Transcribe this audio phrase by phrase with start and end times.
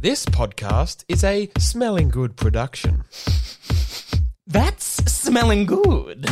[0.00, 3.02] This podcast is a smelling good production.
[4.46, 6.22] That's smelling good.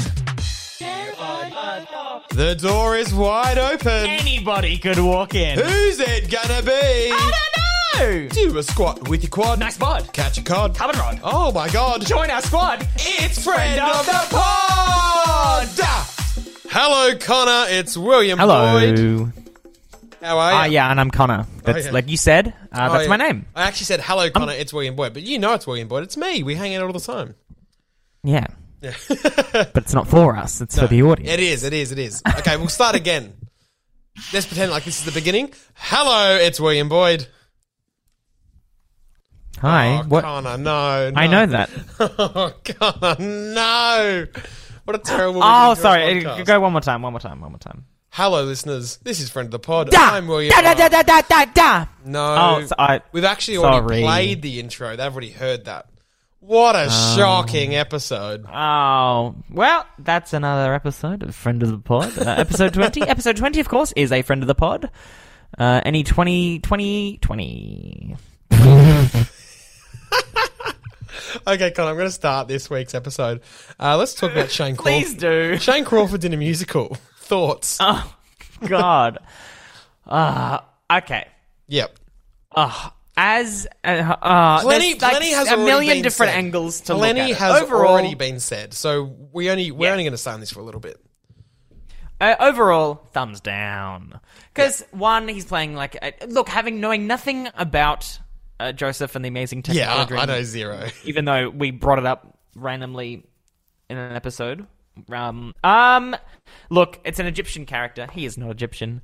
[2.30, 4.06] The door is wide open.
[4.06, 5.58] Anybody could walk in.
[5.58, 6.70] Who's it gonna be?
[6.72, 7.32] I
[7.96, 8.28] don't know.
[8.28, 9.58] Do a squat with your quad.
[9.58, 10.12] Nice bod.
[10.12, 10.76] Catch a cod.
[10.76, 11.20] Carbon rod.
[11.24, 12.06] Oh my god.
[12.06, 12.86] Join our squad.
[12.96, 15.68] It's friend of the pod.
[16.68, 17.66] Hello, Connor.
[17.70, 19.32] It's William Boyd.
[20.26, 20.58] How are you?
[20.58, 21.46] Ah, yeah, and I'm Connor.
[21.62, 21.92] That's yeah.
[21.92, 22.48] like you said.
[22.72, 23.08] Uh, Oh, that's yeah.
[23.08, 23.46] my name.
[23.54, 24.52] I actually said hello, Connor.
[24.52, 26.02] it's William Boyd, but you know it's William Boyd.
[26.02, 26.42] It's me.
[26.42, 27.34] We hang out all the time.
[28.24, 28.46] Yeah,
[28.82, 28.94] Yeah.
[29.08, 30.60] but it's not for us.
[30.60, 31.30] It's for the audience.
[31.32, 32.22] It is, it is, it is.
[32.38, 33.34] Okay, we'll start again.
[34.32, 35.52] Let's pretend like this is the beginning.
[35.74, 37.26] Hello, it's William Boyd.
[39.58, 40.00] Hi.
[40.00, 40.24] Oh, what?
[40.24, 41.70] Connor, no, I know that.
[42.00, 43.16] Oh, Connor,
[43.54, 44.26] no.
[44.84, 46.22] What a terrible Oh, a sorry.
[46.22, 46.44] podcast.
[46.46, 47.02] Go one more time.
[47.02, 47.40] One more time.
[47.40, 47.84] One more time.
[48.16, 48.96] Hello, listeners.
[49.02, 49.90] This is Friend of the Pod.
[49.90, 50.48] Da I'm William.
[50.50, 51.84] da da da da da da da.
[52.02, 52.56] No.
[52.62, 53.02] Oh, so I.
[53.12, 54.02] We've actually already Sorry.
[54.04, 54.96] played the intro.
[54.96, 55.90] They've already heard that.
[56.40, 58.46] What a shocking episode.
[58.50, 62.18] Oh, well, that's another episode of Friend of the Pod.
[62.18, 63.02] Uh, episode 20.
[63.06, 64.90] episode 20, of course, is a Friend of the Pod.
[65.58, 68.16] Uh, any 20, 20, 20.
[71.46, 73.40] Okay, Connor, I'm going to start this week's episode.
[73.78, 75.02] Uh, let's talk about Shane Crawford.
[75.04, 75.58] Please do.
[75.58, 76.96] Shane Crawford in a musical.
[77.26, 77.78] Thoughts?
[77.88, 78.16] Oh,
[78.66, 79.18] God.
[80.06, 80.60] Uh,
[80.90, 81.26] okay.
[81.68, 81.94] yep.
[82.52, 86.38] Uh, as uh, uh, Plenty, there's, like, plenty has a million different said.
[86.38, 87.36] angles to plenty look at.
[87.36, 88.72] has overall, already been said.
[88.72, 89.92] So we only we're Yeah.
[89.92, 90.98] only going to stay on this for a little bit.
[92.20, 94.20] Uh, overall, thumbs down.
[94.54, 98.18] Because one, he's playing like uh, look, having knowing nothing about
[98.58, 100.18] uh, Joseph and the Amazing Yeah, Technicolor.
[100.18, 100.88] I, I know zero.
[101.04, 103.22] even though we brought it up randomly
[103.90, 104.66] in an episode.
[105.12, 106.16] Um, um,
[106.70, 108.06] look, it's an Egyptian character.
[108.12, 109.02] He is not Egyptian,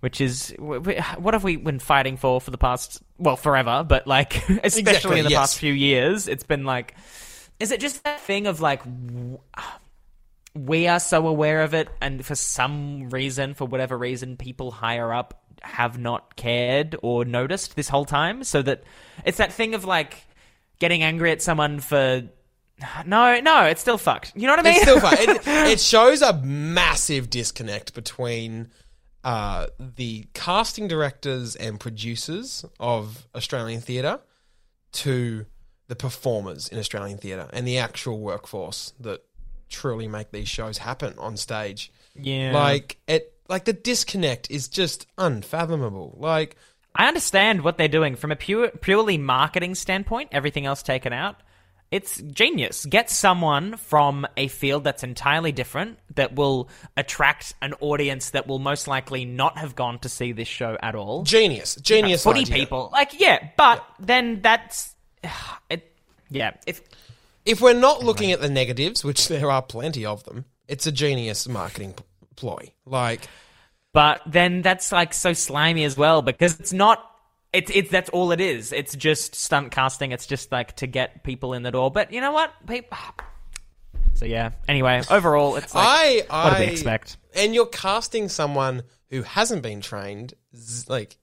[0.00, 4.36] which is what have we been fighting for for the past well forever, but like
[4.48, 5.40] especially Exactly, in the yes.
[5.40, 6.94] past few years, it's been like,
[7.60, 8.82] is it just that thing of like.
[10.54, 15.10] we are so aware of it, and for some reason, for whatever reason, people higher
[15.12, 18.44] up have not cared or noticed this whole time.
[18.44, 18.82] So that
[19.24, 20.24] it's that thing of like
[20.78, 22.22] getting angry at someone for.
[23.06, 24.32] No, no, it's still fucked.
[24.34, 24.74] You know what I mean?
[24.74, 25.16] It's still fun.
[25.18, 28.68] It, it shows a massive disconnect between
[29.24, 34.20] uh, the casting directors and producers of Australian theatre
[34.92, 35.46] to
[35.88, 39.22] the performers in Australian theatre and the actual workforce that
[39.68, 41.92] truly make these shows happen on stage.
[42.14, 42.52] yeah.
[42.52, 46.16] Like it, like the disconnect is just unfathomable.
[46.18, 46.56] Like
[46.94, 50.30] I understand what they're doing from a pure, purely marketing standpoint.
[50.32, 51.36] Everything else taken out,
[51.92, 52.86] it's genius.
[52.86, 58.58] Get someone from a field that's entirely different that will attract an audience that will
[58.58, 61.22] most likely not have gone to see this show at all.
[61.22, 62.54] genius, genius Footy idea.
[62.54, 64.94] people, like yeah, but then that's
[65.70, 65.88] it.
[66.30, 66.80] Yeah, if
[67.44, 70.92] if we're not looking at the negatives, which there are plenty of them, it's a
[70.92, 71.94] genius marketing
[72.36, 72.72] ploy.
[72.86, 73.20] Like,
[73.92, 77.06] But then that's like so slimy as well because it's not.
[77.52, 78.72] It's it's that's all it is.
[78.72, 80.12] It's just stunt casting.
[80.12, 81.90] It's just like to get people in the door.
[81.90, 82.96] But you know what, people.
[84.14, 84.50] So yeah.
[84.68, 87.16] Anyway, overall, it's like I, I, what do they expect?
[87.34, 90.34] And you're casting someone who hasn't been trained,
[90.86, 91.16] like,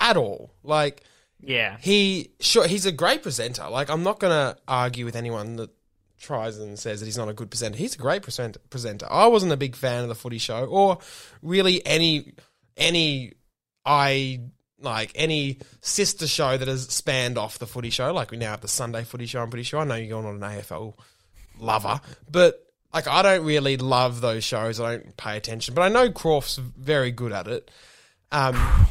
[0.00, 0.52] at all.
[0.62, 1.02] Like,
[1.40, 1.78] Yeah.
[1.80, 3.66] he, sure, he's a great presenter.
[3.70, 5.70] Like, I'm not gonna argue with anyone that
[6.20, 7.78] tries and says that he's not a good presenter.
[7.78, 9.06] He's a great present- presenter.
[9.08, 10.98] I wasn't a big fan of the Footy Show or
[11.42, 12.34] really any
[12.76, 13.32] any
[13.86, 14.40] I
[14.80, 18.12] like any sister show that has spanned off the Footy Show.
[18.12, 19.42] Like we now have the Sunday Footy Show.
[19.42, 19.80] I'm pretty sure.
[19.80, 20.94] I know you're not an AFL
[21.58, 24.80] lover, but like I don't really love those shows.
[24.80, 27.70] I don't pay attention, but I know Crawf's very good at it.
[28.32, 28.54] Um,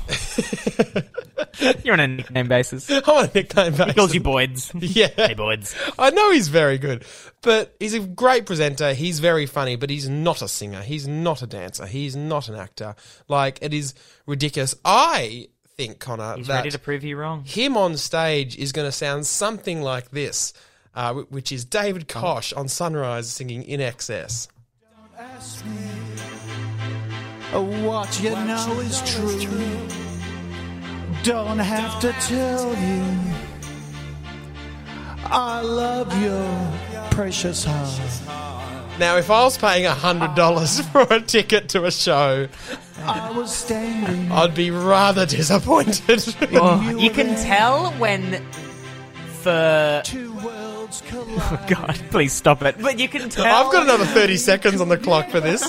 [1.83, 2.89] You're on a nickname basis.
[2.91, 3.85] I'm on a nickname basis.
[3.85, 4.71] He calls you Boyds.
[4.81, 5.09] Yeah.
[5.15, 5.75] Hey, Boyds.
[5.97, 7.05] I know he's very good,
[7.41, 8.93] but he's a great presenter.
[8.93, 10.81] He's very funny, but he's not a singer.
[10.81, 11.85] He's not a dancer.
[11.85, 12.95] He's not an actor.
[13.27, 13.93] Like, it is
[14.25, 14.75] ridiculous.
[14.83, 15.47] I
[15.79, 17.45] think, Connor, He's that ready to prove you wrong.
[17.45, 20.51] him on stage is going to sound something like this,
[20.93, 24.49] uh, which is David Koch on Sunrise singing INXS.
[24.81, 25.71] Don't Ask me
[27.87, 29.39] what you know is true.
[31.23, 33.03] Don't have to tell you.
[35.31, 38.48] I love your precious heart.
[38.99, 42.49] Now, if I was paying $100 for a ticket to a show,
[43.01, 44.29] I was standing.
[44.29, 46.35] I'd be rather disappointed.
[46.51, 48.43] Oh, you can tell when
[49.41, 51.01] for Two worlds.
[51.13, 52.75] Oh, God, please stop it.
[52.81, 53.45] But you can tell.
[53.45, 55.63] I've got another 30 seconds on the clock for this.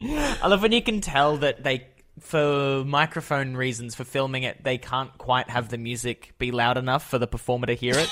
[0.00, 1.88] I love when you can tell that they
[2.20, 7.08] for microphone reasons for filming it, they can't quite have the music be loud enough
[7.08, 8.08] for the performer to hear it.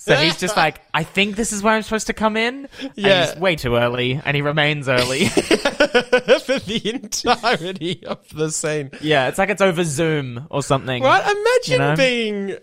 [0.00, 2.68] So he's just like, I think this is where I'm supposed to come in.
[2.80, 3.26] And Yeah.
[3.26, 5.26] he's way too early, and he remains early.
[5.28, 8.90] for the entirety of the scene.
[9.00, 11.02] yeah, it's like it's over Zoom or something.
[11.02, 11.22] Right?
[11.22, 11.96] Imagine You know?
[11.96, 12.56] being.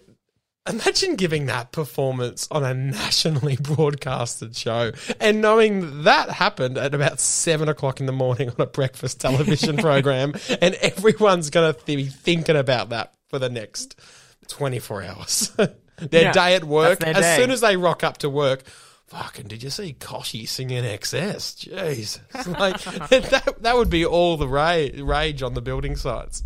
[0.68, 7.20] Imagine giving that performance on a nationally broadcasted show and knowing that happened at about
[7.20, 12.06] seven o'clock in the morning on a breakfast television program, and everyone's going to be
[12.06, 14.00] thinking about that for the next
[14.48, 15.56] 24 hours.
[15.98, 17.36] Their Yeah, day at work, that's as day.
[17.38, 18.64] soon as they rock up to work,
[19.08, 21.70] fucking, did you see Kochie singing XS?
[21.70, 22.20] Jeez.
[22.34, 22.82] It's like,
[23.30, 26.44] that, that would be all the ra- rage on the building sites.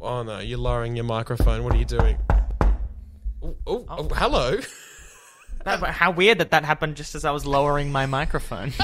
[0.00, 1.62] Oh no, you're lowering your microphone.
[1.62, 2.16] What are you doing?
[3.42, 4.58] Oh, oh, oh, hello.
[5.64, 8.72] That- how weird that that happened just as I was lowering my microphone.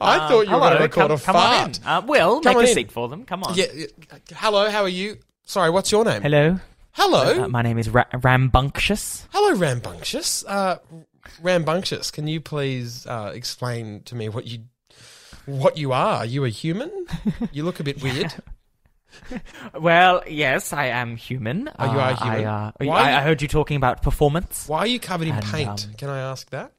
[0.00, 1.74] I thought you were going to record come, a come on in.
[1.74, 1.80] fart.
[1.86, 2.74] Uh, Will, Come make on a in.
[2.74, 3.24] seat for them.
[3.24, 3.54] Come on.
[3.54, 3.86] Yeah, yeah.
[4.34, 5.18] Hello, how are you?
[5.44, 6.20] Sorry, what's your name?
[6.22, 6.58] Hello.
[6.92, 7.44] Hello.
[7.44, 9.26] Uh, my name is Ra- Rambunctious.
[9.32, 10.44] Hello, Rambunctious.
[10.46, 10.78] Uh,
[11.42, 14.60] Rambunctious, can you please uh, explain to me what you
[15.46, 16.18] what you are?
[16.18, 16.90] Are you a human?
[17.52, 18.32] You look a bit weird.
[19.78, 21.68] Well, yes, I am human.
[21.78, 22.44] Oh, you are Uh, human.
[22.46, 24.68] I, uh, Why I, you- I heard you talking about performance.
[24.68, 25.86] Why are you covered in And, paint?
[25.88, 26.72] um, Can I ask that?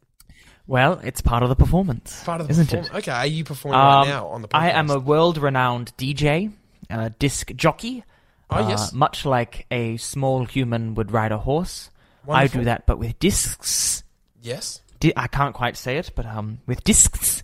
[0.66, 2.94] Well, it's part of the performance, Part of the isn't perform- it?
[3.00, 4.60] Okay, are you performing right Um, now on the podcast?
[4.62, 6.52] I am a world-renowned DJ,
[6.90, 8.04] uh, disc jockey.
[8.52, 8.94] Oh, Uh, yes.
[8.94, 11.90] much like a small human would ride a horse,
[12.26, 12.60] Wonderful.
[12.60, 14.04] I do that, but with discs.
[14.42, 14.82] Yes.
[15.00, 17.44] Di- I can't quite say it, but um, with discs.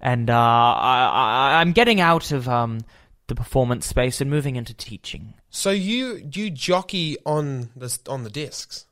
[0.00, 1.10] And uh, I,
[1.54, 2.80] I, I'm getting out of um,
[3.26, 5.34] the performance space and moving into teaching.
[5.50, 8.86] So you you jockey on the on the discs.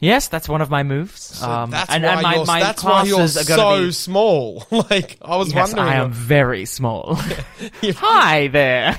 [0.00, 1.20] Yes, that's one of my moves.
[1.20, 3.86] So um, that's and, why and my, you're, my that's why you're classes are so
[3.86, 3.92] be.
[3.92, 4.66] Small.
[4.70, 5.88] like I was Yes, wondering.
[5.88, 7.14] I am very small.
[7.82, 8.96] Hi there.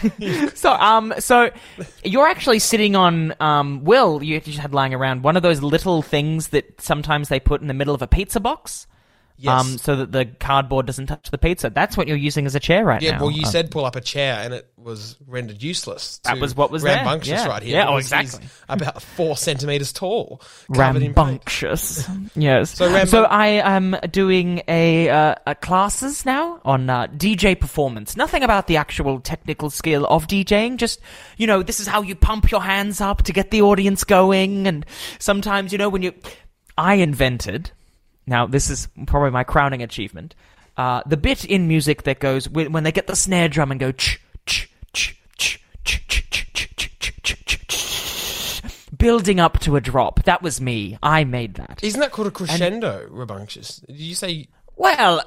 [0.55, 1.51] so, um, so
[2.03, 6.01] you're actually sitting on, um, Will, you just had lying around one of those little
[6.01, 8.85] things that sometimes they put in the middle of a pizza box.
[9.41, 9.61] Yes.
[9.61, 11.69] Um, so that the cardboard doesn't touch the pizza.
[11.69, 13.21] That's what you're using as a chair right yeah, now.
[13.21, 16.19] well, you Uh, said pull up a chair, and it was rendered useless.
[16.25, 17.47] That was what was there, rambunctious yeah.
[17.47, 17.77] right here.
[17.77, 18.45] Yeah, oh, exactly.
[18.67, 22.05] About four centimeters tall, rambunctious.
[22.35, 22.71] yes.
[22.71, 28.17] So Rambun- so I am doing a, uh, a classes now on uh, DJ performance.
[28.17, 30.75] Nothing about the actual technical skill of DJing.
[30.75, 30.99] Just
[31.37, 34.67] you know, this is how you pump your hands up to get the audience going.
[34.67, 34.85] And
[35.17, 36.13] sometimes you know when you,
[36.77, 37.71] I invented.
[38.29, 40.35] Now, this is probably my crowning achievement.
[40.77, 43.91] Uh, the bit in music that goes when they get the snare drum and go
[43.91, 48.61] ch ch ch ch ch ch ch ch ch ch ch ch ch
[48.95, 50.23] building up to a drop.
[50.23, 50.97] That was me.
[51.01, 51.79] I made that.
[51.81, 53.85] Isn't that called a crescendo, and, Rabunctious?
[53.87, 54.47] Did you say?
[54.75, 55.23] Well,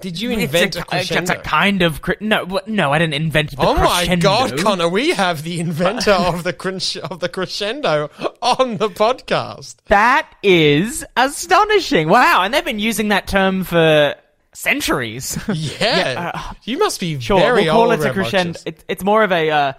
[0.00, 1.32] did you invent a, a, crescendo?
[1.32, 2.92] It's a kind of cre- no, no.
[2.92, 4.22] I didn't invent the Oh my crescendo.
[4.22, 4.88] God, Connor!
[4.88, 8.08] We have the inventor of the cres- of the crescendo
[8.40, 9.76] on the podcast.
[9.86, 12.08] That is astonishing.
[12.08, 14.14] Wow, and they've been using that term for
[14.52, 15.38] centuries.
[15.54, 18.00] Yeah, you must be uh, Sure, very we'll call old.
[18.00, 18.58] it a crescendo.
[18.66, 19.72] It, it's more of a uh,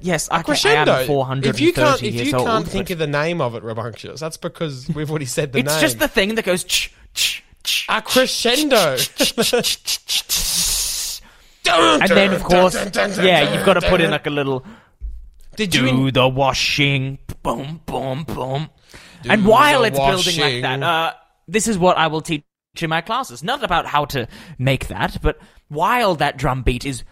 [0.00, 0.28] yes.
[0.30, 0.92] I, crescendo.
[0.92, 3.40] I am 430 if you can't, if you old, can't but think of the name
[3.40, 5.74] of it, rambunctious, that's because we've already said the it's name.
[5.74, 7.42] It's just the thing that goes ch ch.
[7.88, 8.96] A crescendo.
[11.68, 14.64] And then, of course, yeah, you've got to put in like a little
[15.56, 15.82] Did you?
[15.82, 18.70] do in- the washing, boom, boom, boom.
[19.28, 21.12] and while it's building like that, uh,
[21.46, 22.44] this is what I will teach
[22.80, 23.42] in my classes.
[23.42, 24.26] Not about how to
[24.58, 27.04] make that, but while that drum beat is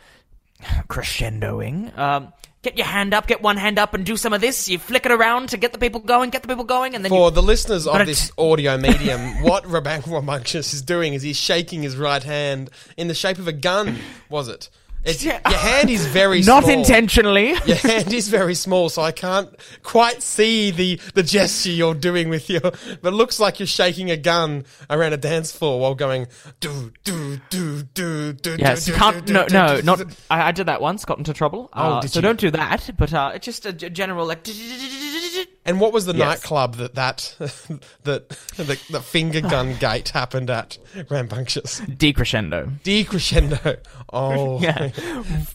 [0.89, 4.69] crescendoing, um, get your hand up, get one hand up, and do some of this.
[4.69, 7.11] You flick it around to get the people going, get the people going, and then
[7.11, 11.37] For you, the listeners of this audio medium, what Rabank Rambunctious is doing is he's
[11.37, 13.97] shaking his right hand in the shape of a gun.
[14.29, 14.71] Was it?
[15.09, 16.57] It's, Your hand is very small.
[16.61, 16.79] not small.
[16.79, 17.49] intentionally.
[17.67, 19.49] Your hand is very small, so I can't
[19.83, 22.61] quite see the, the gesture you're doing with your.
[22.61, 26.27] But it looks like you're shaking a gun around a dance floor while going
[26.61, 28.57] do do do do do.
[28.59, 29.25] Yes, do, you can't.
[29.25, 30.01] do, No, do, no, not.
[30.31, 31.05] I, I did that once.
[31.05, 31.71] Got into trouble.
[31.73, 32.23] Oh, Uh, so you?
[32.23, 32.91] don't do that.
[32.99, 34.47] But uh, it's just a general like.
[35.65, 36.27] And what was the Yes.
[36.41, 37.35] nightclub that that
[38.05, 40.79] that the, the finger gun gate happened at?
[41.11, 42.81] Rambunctious Decrescendo.
[42.83, 43.79] decrescendo.
[44.13, 44.91] Oh, Yeah,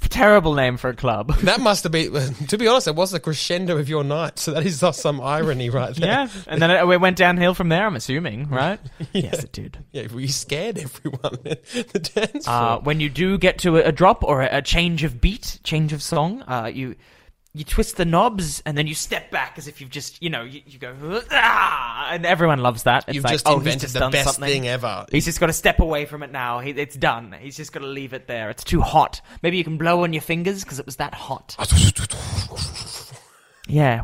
[0.09, 1.35] terrible name for a club.
[1.39, 2.13] that must have been.
[2.47, 4.37] To be honest, it was the crescendo of your night.
[4.37, 6.07] So that is some irony right there.
[6.07, 7.87] Yeah, and then it, it went downhill from there.
[7.87, 8.79] I'm assuming, right?
[9.13, 9.79] Yes, it did.
[9.91, 12.55] Yeah, we scared everyone at the dance floor.
[12.55, 15.59] Uh, when you do get to a, a drop or a, a change of beat,
[15.63, 16.95] change of song, uh, you
[17.55, 20.43] you twist the knobs and then you step back as if you've just you know
[20.43, 23.05] you, you go ah, and everyone loves that.
[23.07, 24.51] It's You've like, just oh, he's invented just the done best something.
[24.51, 25.05] thing ever.
[25.11, 26.59] He's just got to step away from it now.
[26.59, 27.35] He, it's done.
[27.39, 28.49] He's just got to leave it there.
[28.49, 29.21] It's too hot.
[29.43, 31.55] Maybe you can blow on your fingers because it was that hot.
[33.65, 34.03] Yeah.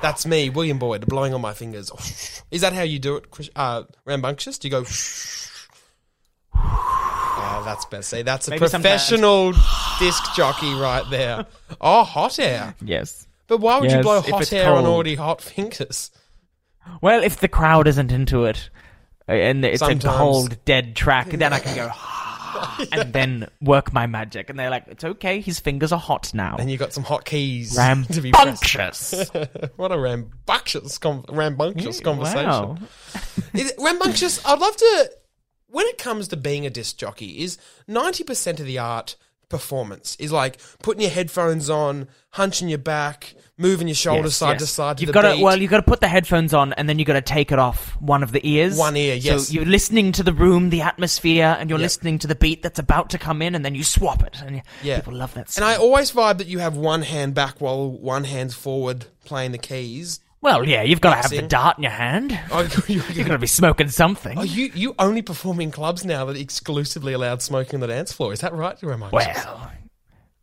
[0.00, 1.90] That's me, William Boyd, blowing on my fingers.
[2.50, 4.58] Is that how you do it, Chris- uh, rambunctious?
[4.58, 4.84] Do you go?
[7.42, 8.08] Oh, that's best.
[8.10, 9.52] See, that's a Maybe sometimes- professional
[9.98, 11.46] disc jockey right there.
[11.80, 12.74] Oh, hot air.
[12.82, 13.26] Yes.
[13.46, 14.94] But why would you Yes, blow if hot it's air on cold.
[14.94, 16.10] already hot fingers?
[17.02, 18.70] Well, if the crowd isn't into it,
[19.28, 20.04] uh, and it's Sometimes.
[20.04, 21.90] a cold, dead track, then I can go
[22.92, 24.50] and then work my magic.
[24.50, 25.40] And they're like, "It's okay.
[25.40, 28.74] His fingers are hot now." And you got some hot keys to be pressed.
[28.74, 29.30] Rambunctious.
[29.76, 32.46] what a rambunctious, con- rambunctious conversation.
[32.48, 32.78] Wow.
[33.54, 34.44] Is it- rambunctious.
[34.46, 35.10] I'd love to.
[35.70, 39.16] When it comes to being a disc jockey, is ninety percent of the art
[39.48, 44.52] performance is like putting your headphones on, hunching your back, moving your shoulders Yes, side
[44.52, 44.60] yes.
[44.60, 44.98] to side.
[44.98, 47.06] To You've got to well, you've got to put the headphones on, and then you've
[47.06, 48.76] got to take it off one of the ears.
[48.78, 49.48] One ear, yes.
[49.48, 51.84] So you're listening to the room, the atmosphere, and you're Yep.
[51.84, 54.62] listening to the beat that's about to come in, and then you swap it, and
[54.84, 54.96] Yeah.
[54.96, 55.54] people love that.
[55.56, 59.50] And I always vibe that you have one hand back while one hand's forward playing
[59.52, 60.20] the keys.
[60.42, 62.38] Well, yeah, you've got to have the dart in your hand.
[62.52, 64.38] Oh, you, You've got to be smoking something.
[64.38, 68.12] oh, you, you only perform in clubs now that exclusively allowed smoking on the dance
[68.12, 68.32] floor.
[68.32, 69.44] Is that right, Rambunctious?
[69.44, 69.72] well,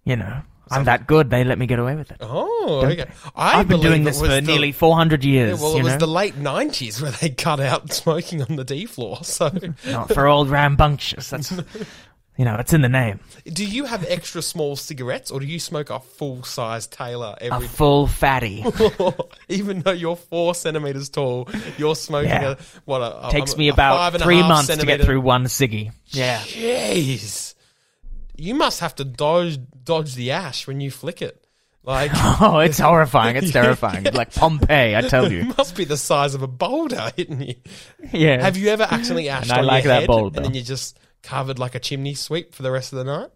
[0.06, 1.30] you know, I'm that good.
[1.30, 2.18] They let me get away with it.
[2.22, 3.06] Oh, okay.
[3.36, 5.60] I I've been doing this for the- nearly 400 Yeah, years.
[5.62, 6.00] well, it was know?
[6.00, 9.24] the late '90s where they cut out smoking on the D floor.
[9.24, 9.52] So,
[9.86, 11.30] Not for old rambunctious.
[11.30, 11.52] That's,
[12.38, 13.20] you know, it's in the name.
[13.46, 17.46] do you have extra small cigarettes, or do you smoke a full size Taylor A
[17.54, 17.68] every?
[17.68, 18.64] full fatty.
[19.50, 22.52] Even though you're four centimeters tall, you're smoking Yeah.
[22.52, 23.00] a what?
[23.02, 25.92] A, Takes a- me a about five and three months to get through one ciggy.
[26.08, 26.40] Yeah.
[26.40, 27.56] Jeez,
[28.36, 31.44] you must have to dodge dodge the ash when you flick it.
[31.84, 33.38] Like, Oh, it's horrifying.
[33.38, 34.04] It's terrifying.
[34.14, 35.40] Like Pompeii, I tell you.
[35.40, 37.56] it must be the size of a boulder hitting you.
[38.12, 38.42] Yeah.
[38.44, 40.38] Have you ever accidentally ashed I on like your that head boulder.
[40.40, 43.30] and then you just covered like a chimney sweep for the rest of the night?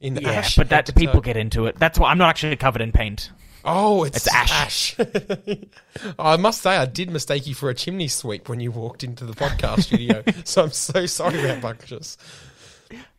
[0.00, 1.20] In Yeah, ash, but that people toe?
[1.20, 1.76] get into it.
[1.78, 3.30] That's why I'm not actually covered in paint.
[3.64, 4.96] Oh, it's, It's ash.
[6.18, 9.24] I must say, I did mistake you for a chimney sweep when you walked into
[9.24, 10.22] the podcast studio.
[10.44, 12.16] So I'm so sorry, about Rambunctious.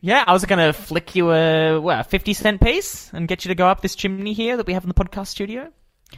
[0.02, 3.50] Yeah, I was gonna flick you a what, a fifty cent piece and get you
[3.50, 5.70] to go up this chimney here that we have in the podcast studio.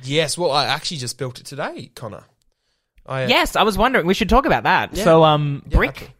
[0.03, 2.24] Yes, well, I actually just built it today, Connor.
[3.05, 4.05] I, uh, Yes, I was wondering.
[4.05, 4.95] We should talk about that.
[4.95, 5.03] Yeah.
[5.03, 6.12] So, um, Yeah, brick.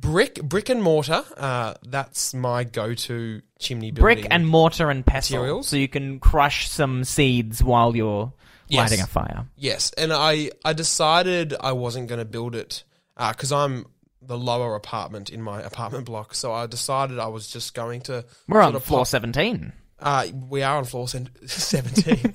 [0.00, 1.24] Brick, brick and mortar.
[1.36, 4.02] Uh, that's my go-to chimney building.
[4.22, 5.68] brick and mortar and pestle, Materials?
[5.68, 8.32] so you can crush some seeds while you're
[8.68, 8.90] Yes.
[8.90, 9.46] lighting a fire.
[9.56, 12.84] Yes, and I I decided I wasn't going to build it
[13.18, 13.86] because I'm
[14.22, 16.34] the lower apartment in my apartment block.
[16.34, 18.24] So I decided I was just going to.
[18.46, 19.72] We're on floor pop- seventeen.
[19.98, 21.08] Uh, we are on floor
[21.46, 22.34] seventeen.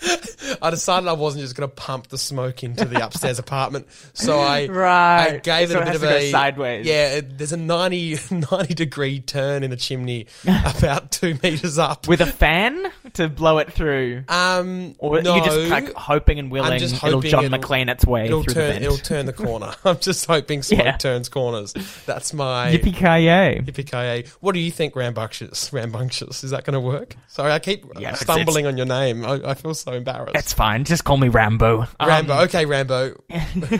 [0.62, 4.38] I decided I wasn't just going to pump the smoke into the upstairs apartment, so
[4.38, 5.34] I Right.
[5.34, 6.86] I gave So it a it bit of a sideways.
[6.86, 8.18] Yeah, it, there's a 90,
[8.50, 12.06] 90 degree turn in the chimney, about two meters up.
[12.08, 14.24] with a fan to blow it through.
[14.28, 18.04] um, Or no, you're just like hoping and willing just it'll John it'll- McClane its
[18.04, 18.84] way it'll through turn the vent.
[18.84, 19.74] it'll turn the corner.
[19.84, 20.96] I'm just hoping smoke Yeah.
[20.96, 21.74] turns corners.
[22.06, 25.70] That's my Yippee ki yippee What do you think, rambunctious?
[25.72, 27.14] Rambunctious, is that going to work?
[27.28, 29.24] Sorry, I keep Yeah, it's- stumbling on your name.
[29.24, 30.36] I, I feel so embarrassed.
[30.36, 30.84] It's fine.
[30.84, 31.82] Just call me Rambo.
[32.00, 32.34] Um, Rambo.
[32.44, 33.14] okay, Rambo.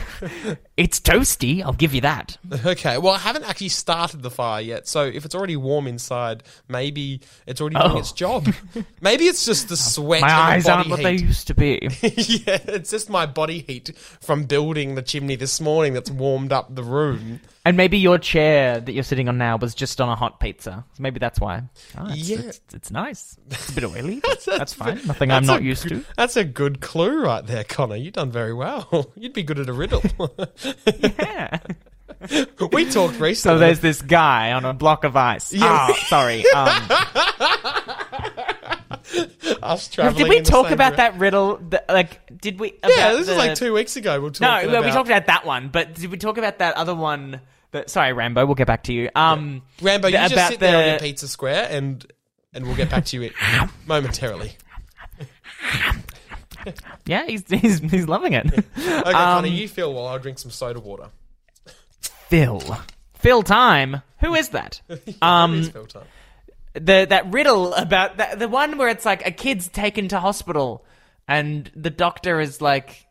[0.76, 1.60] It's toasty.
[1.60, 2.38] I'll give you that.
[2.64, 2.98] Okay.
[2.98, 7.20] Well, I haven't actually started the fire yet, so if it's already warm inside, maybe
[7.48, 7.98] it's already doing Oh.
[7.98, 8.46] its job.
[9.00, 10.20] maybe it's just the sweat.
[10.22, 11.78] My eyes aren't body what they used to be.
[12.02, 16.74] yeah, it's just my body heat from building the chimney this morning that's warmed up
[16.74, 17.40] the room.
[17.64, 20.84] and maybe your chair that you're sitting on now was just on a hot pizza.
[20.98, 21.62] Maybe that's why.
[21.96, 22.38] Oh, it's, Yeah.
[22.40, 23.36] it's, it's nice.
[23.50, 24.20] It's a bit oily.
[24.20, 25.00] but that's fine.
[25.06, 26.12] Nothing I'm not used good- to.
[26.16, 27.96] That's a good clue right there, Connor.
[27.96, 29.12] You've done very well.
[29.16, 30.02] You'd be good at a riddle.
[30.96, 31.58] Yeah.
[32.72, 33.34] we talked recently.
[33.34, 35.52] So there's this guy on a block of ice.
[35.52, 35.88] Yeah.
[35.90, 36.42] Oh, sorry.
[36.52, 36.88] Um,
[39.62, 40.96] us did we talk about route.
[40.98, 41.56] that riddle?
[41.56, 42.74] The, like, did we?
[42.86, 44.20] Yeah, this the- is like two weeks ago.
[44.20, 46.74] We'll No, talk well, we talked about that one, but did we talk about that
[46.76, 47.40] other one?
[47.72, 48.46] That sorry, Rambo.
[48.46, 49.10] We'll get back to you.
[49.14, 52.04] Um, Rambo, you the- just about sit there on your pizza square, and
[52.54, 53.30] and we'll get back to you
[53.86, 54.56] momentarily.
[57.06, 58.46] yeah, he's he's, he's loving it.
[58.46, 61.08] Okay, Um, Connor, you feel while I drink some soda water.
[62.00, 62.62] Phil,
[63.14, 64.02] Phil, time.
[64.20, 64.80] Who is that?
[65.22, 66.04] Um, is Phil time.
[66.74, 70.84] The that riddle about that the one where it's like a kid's taken to hospital
[71.26, 73.06] and the doctor is like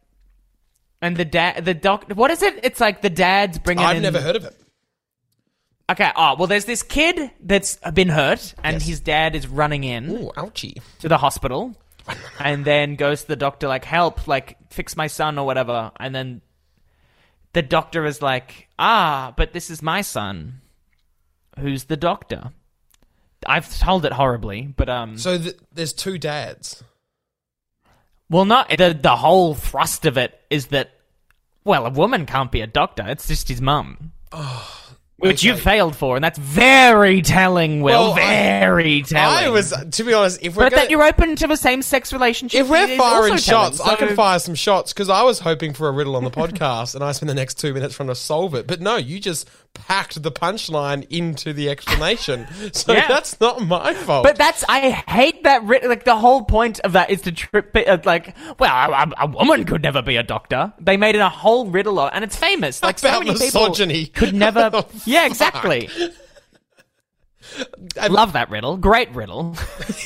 [1.02, 3.90] and the dad the doc what is it it's like the dad's bringing in.
[3.90, 4.56] I've in never heard of it.
[5.92, 8.86] okay oh well there's this kid that's been hurt and Yes.
[8.88, 10.82] his dad is running in Ooh, ouchie.
[11.00, 11.76] to the hospital
[12.40, 16.14] and then goes to the doctor like help like fix my son or whatever and
[16.16, 16.42] then
[17.54, 20.62] the doctor is like ah but this is my son
[21.60, 22.52] who's the doctor
[23.46, 26.84] i've told it horribly but um So th- there's two dads.
[28.30, 30.92] well not the the whole thrust of it is that
[31.64, 33.04] well a woman can't be a doctor.
[33.08, 34.12] It's just his mum
[35.18, 35.48] which okay.
[35.48, 40.04] you failed for and that's very telling will Well, I- very telling I was, to
[40.04, 42.98] be honest, if we're but gonna, that you're open to a same-sex relationship if we're
[42.98, 45.92] firing also telling, shots, I can fire some shots because I was hoping for a
[45.92, 48.68] riddle on the podcast, and I spent the next two minutes trying to solve it.
[48.68, 53.08] But no, you just packed the punchline into the explanation, so Yeah.
[53.08, 54.24] that's not my fault.
[54.24, 55.66] But that's I hate that.
[55.66, 57.76] Like the whole point of that is to trip.
[57.76, 60.74] Uh, like, well, a, a- a woman could never be a doctor.
[60.80, 62.82] They made it a whole riddle, of, and it's famous.
[62.84, 64.06] Like so About many misogyny.
[64.06, 64.86] people could never.
[65.08, 65.90] Yeah, exactly.
[68.00, 68.78] And Love that riddle.
[68.78, 69.56] Great riddle.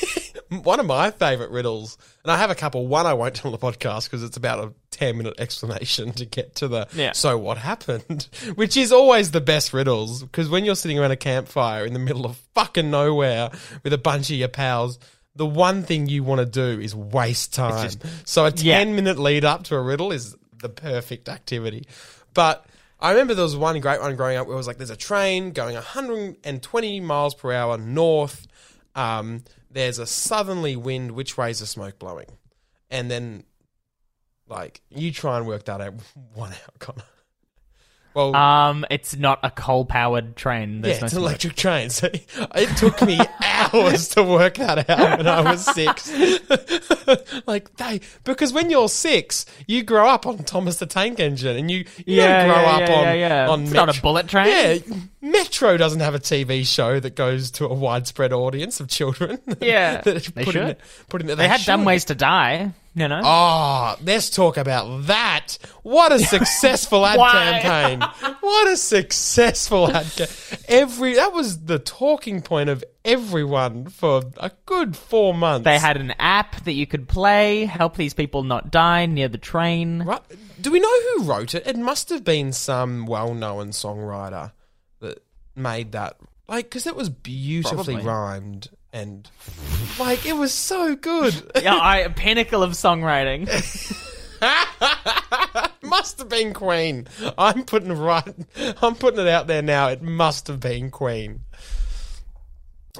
[0.62, 2.86] one of my favorite riddles, and I have a couple.
[2.86, 6.24] One I won't tell on the podcast because it's about a ten minute explanation to
[6.24, 7.12] get to the Yeah.
[7.12, 11.16] so what happened, which is always the best riddles because when you're sitting around a
[11.16, 13.50] campfire in the middle of fucking nowhere
[13.82, 14.98] with a bunch of your pals.
[15.34, 17.88] The one thing you want to do is waste time.
[18.26, 18.76] so a Yeah.
[18.80, 21.86] 10 minute lead up to a riddle is the perfect activity.
[22.34, 22.66] But
[23.02, 24.96] I remember there was one great one growing up where it was like there's a
[24.96, 28.46] train going 120 miles per hour north.
[28.94, 31.10] Um, there's a southerly wind.
[31.12, 32.28] Which way is the smoke blowing?
[32.90, 33.42] And then,
[34.46, 35.94] like, you try and work that out
[36.34, 37.02] one hour, Connor.
[38.14, 40.82] Well, Um, it's not a coal-powered train.
[40.82, 41.88] There's yeah, no it's an electric train.
[41.90, 46.08] So it took me hours to work that out when I was six.
[47.46, 51.70] like they, because when you're six, you grow up on Thomas the Tank Engine, and
[51.70, 54.02] you, you Yeah, don't grow yeah, up yeah, on yeah, on It's not a Metro-
[54.02, 54.46] bullet train.
[54.86, 59.38] Yeah, Metro doesn't have a TV show that goes to a widespread audience of children.
[59.60, 60.76] Yeah, that they put in, should.
[61.08, 62.72] put in, They had dumb ways to die.
[62.94, 63.22] You know.
[63.24, 65.56] Oh, let's talk about that.
[65.82, 68.00] What a successful ad campaign.
[68.40, 70.58] What a successful ad campaign.
[70.68, 75.64] Every that was the talking point of everyone for a good 4 months.
[75.64, 79.38] They had an app that you could play, help these people not die near the
[79.38, 80.02] train.
[80.02, 80.22] Right.
[80.60, 81.66] Do we know who wrote it?
[81.66, 84.52] It must have been some well-known songwriter
[85.00, 85.22] that
[85.56, 86.16] made that.
[86.48, 88.04] Like cuz it was beautifully Probably.
[88.04, 89.28] rhymed and
[89.98, 91.50] like it was so good.
[91.62, 93.48] yeah, I, pinnacle of songwriting.
[95.82, 97.06] must have been Queen.
[97.38, 98.34] I'm putting right.
[98.82, 99.88] I'm putting it out there now.
[99.88, 101.40] It must have been Queen.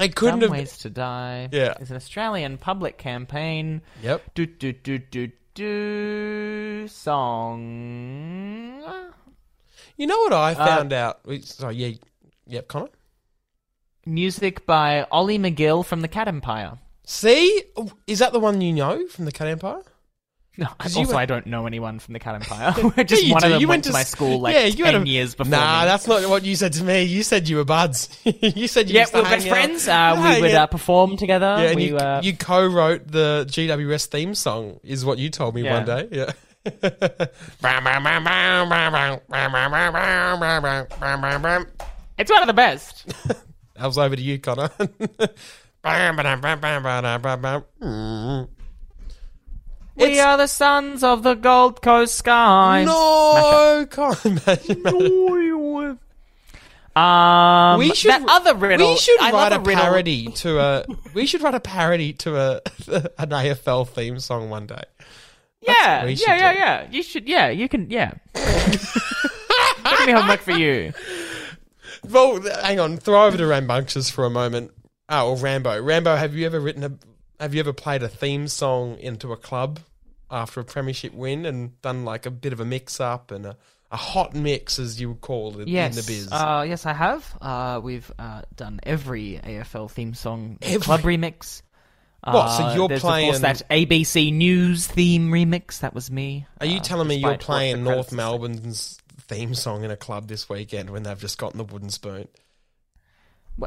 [0.00, 0.50] It couldn't Some have.
[0.50, 1.48] ways to die.
[1.52, 1.74] Yeah.
[1.78, 3.82] It's an Australian public campaign.
[4.02, 4.34] Yep.
[4.34, 8.82] Do do do do do song.
[9.98, 11.20] You know what I Uh, found out?
[11.42, 11.74] Sorry.
[11.76, 11.96] Yeah.
[12.46, 12.68] Yep.
[12.68, 12.88] Connor.
[14.06, 16.78] Music by Ollie McGill from the Cat Empire.
[17.04, 17.62] See,
[18.06, 19.82] is that the one you know from the Cat Empire?
[20.58, 22.72] No, also went- I don't know anyone from the Cat Empire.
[23.04, 23.46] Just Yeah, one do.
[23.46, 25.50] of them You went, went to my school like yeah, you ten a- years before.
[25.50, 25.86] Nah, me.
[25.86, 27.02] that's not what you said to me.
[27.04, 28.08] You said you were buds.
[28.24, 29.88] you said you yeah, we were best friends.
[29.88, 30.62] Uh, Yeah, we would yeah.
[30.64, 31.56] uh, perform together.
[31.58, 35.54] Yeah, and we, you, uh, you co-wrote the GWS theme song, is what you told
[35.54, 35.74] me Yeah.
[35.74, 36.08] one day.
[36.12, 36.32] Yeah.
[42.18, 43.12] it's one of the best.
[43.78, 44.70] I was over to you, Connor.
[49.96, 52.84] We It's- are the sons of the Gold Coast sky.
[52.84, 55.98] no, can't imagine.
[56.94, 58.90] Um, We should that other riddle.
[58.90, 59.82] We should I write a love riddle.
[59.82, 60.84] parody to a.
[61.14, 62.60] We should write a parody to a
[63.18, 64.82] an AFL theme song one day.
[65.62, 66.58] Yeah, yeah, yeah, do.
[66.58, 66.86] yeah.
[66.90, 67.26] You should.
[67.28, 67.88] Yeah, you can.
[67.90, 68.12] Yeah.
[68.34, 70.92] Give me homework for you.
[72.10, 72.96] Well, hang on.
[72.98, 74.72] Throw over to Rambunctious for a moment.
[75.08, 75.80] Oh, or Rambo.
[75.80, 76.92] Rambo, have you ever written a?
[77.40, 79.80] Have you ever played a theme song into a club
[80.30, 83.56] after a premiership win and done like a bit of a mix up and a,
[83.90, 85.90] a hot mix, as you would call it Yes.
[85.92, 86.28] in the biz?
[86.30, 87.36] Uh, yes, I have.
[87.40, 91.62] Uh, we've uh, done every AFL theme song Every- club remix.
[92.24, 95.80] What, so Uh, you're playing- Of course, that ABC News theme remix.
[95.80, 96.46] That was me.
[96.60, 98.12] Are you uh, telling me you're playing North.
[98.12, 102.28] Melbourne's theme song in a club this weekend when they've just gotten the wooden spoon?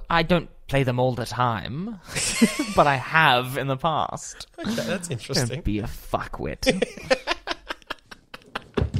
[0.10, 2.00] I don't play them all the time,
[2.76, 4.48] but I have in the past.
[4.60, 5.48] Okay, that's interesting.
[5.48, 6.66] Don't be a fuckwit.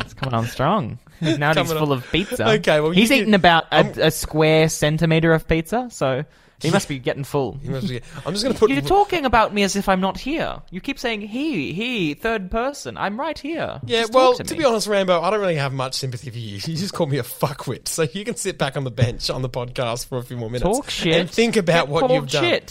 [0.02, 1.00] it's coming on strong.
[1.22, 2.00] Now he's full on.
[2.00, 2.46] of pizza.
[2.56, 6.26] Okay, well, he's eaten did- about a, a square centimeter of pizza, so
[6.62, 7.60] he must be getting full.
[7.62, 8.70] You must be- I'm just going to put.
[8.70, 10.62] You're talking about me as if I'm not here.
[10.72, 12.98] You keep saying he, he, third person.
[12.98, 13.80] I'm right here.
[13.86, 16.38] Yeah, Just well, to, to, be honest, Rambo, I don't really have much sympathy for
[16.38, 16.60] you.
[16.66, 19.42] You just call me a fuckwit, so you can sit back on the bench on
[19.42, 20.78] the podcast for a few more minutes.
[20.78, 21.14] talk shit.
[21.16, 22.62] and think about Get what you've done.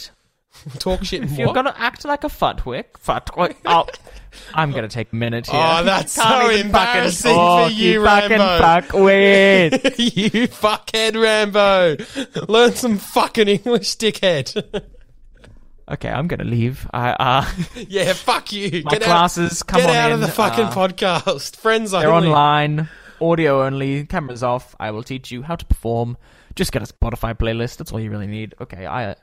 [0.79, 1.55] Talk shit If you're what?
[1.55, 3.57] gonna act like a futwick, futwick.
[3.65, 3.87] Oh,
[4.55, 5.61] I'm gonna take a minute here.
[5.63, 8.65] Oh, that's so fucking embarrassing for you, fucking Rambo.
[8.65, 9.99] fuckwit.
[10.17, 11.97] you fuckhead Rambo.
[12.53, 14.65] Learn some fucking English, dickhead.
[15.91, 16.89] okay, I'm gonna leave.
[16.93, 17.47] I uh,
[17.89, 18.83] yeah, fuck you.
[18.85, 20.15] my get classes out, come get on out in.
[20.15, 21.57] of the fucking uh, podcast.
[21.57, 22.29] Friends They're only.
[22.29, 22.89] online,
[23.21, 24.75] audio only, cameras off.
[24.81, 26.17] I will teach you how to perform.
[26.55, 27.77] Just get a Spotify playlist.
[27.77, 28.55] That's all you really need.
[28.61, 29.17] Okay, I.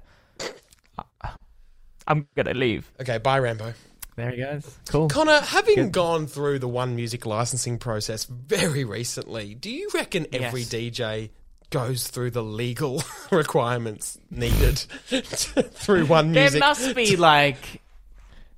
[2.08, 2.92] I'm gonna leave.
[3.00, 3.74] Okay, bye, Rambo.
[4.16, 4.78] There he goes.
[4.90, 5.08] Cool.
[5.08, 5.92] Connor, having Good.
[5.94, 10.70] gone through the OneMusic licensing process very recently, do you reckon every Yes.
[10.70, 11.30] DJ
[11.70, 13.02] goes through the legal
[13.32, 14.78] requirements needed
[15.08, 16.34] through OneMusic?
[16.52, 17.82] There must be like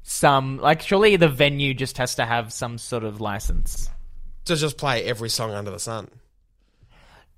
[0.01, 3.89] some like surely the venue just has to have some sort of license.
[4.45, 6.09] to just play every song under the sun.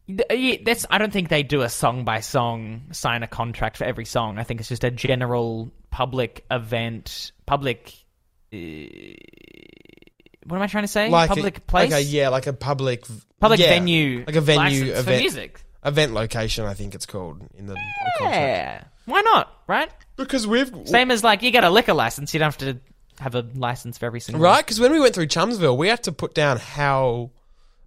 [0.07, 3.85] Yeah, That's I don't think they do a song by song sign a contract for
[3.85, 4.37] every song.
[4.37, 7.93] I think it's just a general public event, public.
[8.53, 8.57] Uh,
[10.45, 11.09] what am I trying to say?
[11.09, 13.05] Like public a, place, a, yeah, like a public
[13.39, 15.61] public yeah, venue, like a venue license for music.
[15.83, 16.65] event location.
[16.65, 18.35] I think it's called in the, the contract.
[18.35, 19.51] Yeah, why not?
[19.65, 19.89] Right?
[20.17, 22.79] Because we've Same as like you get a liquor license, you don't have to
[23.19, 26.03] have a license for every single right because when we went through Chumsville, we had
[26.03, 27.31] to put down how,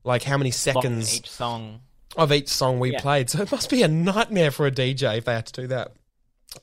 [0.03, 1.81] like, how many seconds each song.
[2.17, 3.01] Of each song we Yeah.
[3.01, 3.31] played.
[3.31, 5.93] So it must be a nightmare for a DJ if they had to do that.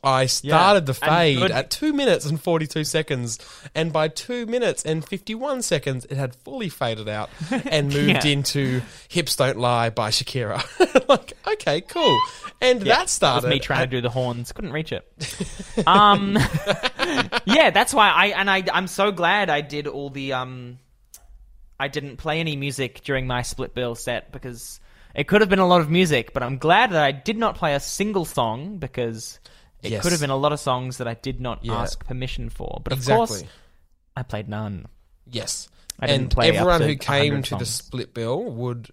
[0.03, 3.38] I started the fade good- at two minutes and forty two seconds,
[3.75, 8.25] and by two minutes and fifty one seconds, it had fully faded out and moved
[8.25, 8.31] Yeah.
[8.31, 10.63] into "Hips Don't Lie" by Shakira.
[11.08, 12.19] like, okay, cool,
[12.60, 14.51] and that That was started me trying at- to do the horns.
[14.51, 15.05] Couldn't reach it.
[15.88, 16.36] um,
[17.45, 20.79] yeah, that's why I and I I'm so glad I did all the um,
[21.79, 24.79] I didn't play any music during my split bill set because
[25.15, 27.56] it could have been a lot of music, but I'm glad that I did not
[27.56, 29.39] play a single song because
[29.82, 30.04] it Yes.
[30.04, 31.75] could have been a lot of songs that I did not Yeah.
[31.82, 32.82] ask permission for.
[32.84, 33.28] But of exactly.
[33.28, 33.43] course,
[34.17, 34.88] I played none.
[35.30, 35.67] Yes.
[35.99, 37.69] I didn't and play up everyone to who came 100 to the songs.
[37.86, 38.89] split bill would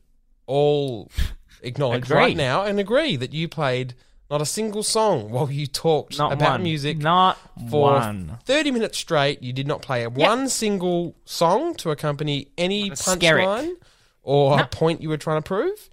[0.47, 1.11] all
[1.63, 2.17] acknowledge Agree.
[2.17, 3.95] right now and agree that you played
[4.31, 6.63] not a single song while you talked Not about one.
[6.63, 7.37] music Not
[7.71, 8.39] for one.
[8.45, 9.43] 30 minutes straight.
[9.43, 13.45] You did not play a one single song to accompany any a skerrick.
[13.45, 13.75] punchline
[14.23, 15.91] or a point you were trying to prove.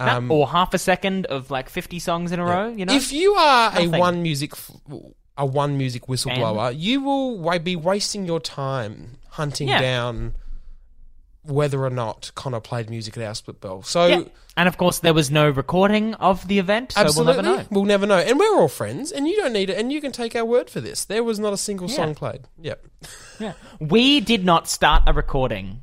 [0.00, 2.94] Um, or half a second of like 50 songs in a row, you know?
[2.94, 4.70] If you are a OneMusic f-
[5.36, 9.80] a OneMusic whistleblower, you will be wasting your time hunting Yeah.
[9.80, 10.34] down
[11.42, 13.82] whether or not Connor played music at our split bill.
[13.82, 14.22] So Yeah.
[14.56, 17.66] And of course, there was no recording of the event, so absolutely, we'll never know.
[17.70, 18.18] we'll never know.
[18.18, 20.68] And we're all friends, and you don't need it, and you can take our word
[20.68, 21.04] for this.
[21.06, 21.96] There was not a single Yeah.
[21.96, 22.42] song played.
[22.60, 22.84] Yep.
[23.38, 23.52] Yeah.
[23.78, 25.82] We did not start a recording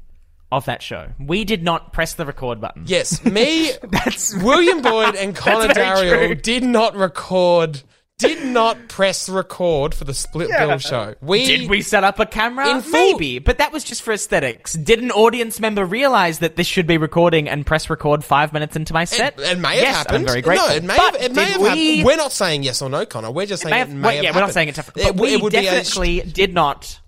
[0.51, 1.09] of that show.
[1.19, 2.83] We did not press the record button.
[2.87, 7.81] Yes, me, That's William Boyd, and Connor That's Dario did not record,
[8.17, 11.13] did not press record for the split bill show.
[11.21, 12.69] We Did we set up a camera?
[12.69, 14.73] In full- Maybe, but that was just for aesthetics.
[14.73, 18.75] Did an audience member realize that this should be recording and press record five minutes
[18.75, 19.37] into my set?
[19.39, 20.17] It, it may have yes, happened.
[20.17, 20.67] I'm very grateful.
[20.69, 22.05] No, it may But have, it may did have we, happened.
[22.07, 23.31] We're not saying yes or no, Connor.
[23.31, 24.53] We're just saying may it may well, have yeah, we're not happened.
[24.53, 24.75] saying it.
[24.75, 26.99] Definitely, It but w- we it would be a- definitely did not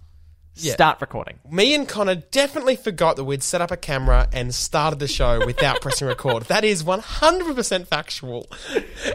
[0.61, 0.73] Yeah.
[0.73, 1.39] start recording.
[1.49, 5.45] me and Connor definitely forgot that we'd set up a camera and started the show
[5.45, 6.43] without pressing record.
[6.43, 8.47] That is 100% factual.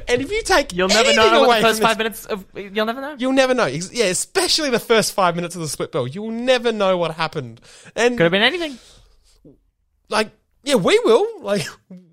[0.08, 2.44] And if you take You'll never know what the first five minutes of.
[2.54, 3.16] You'll never know.
[3.18, 3.66] You'll never know.
[3.66, 6.06] Yeah, especially the first five minutes of the split bill.
[6.06, 7.60] You'll never know what happened.
[7.94, 8.78] And Could have been anything.
[10.08, 10.30] like,
[10.62, 11.42] yeah, we will.
[11.42, 11.66] Like,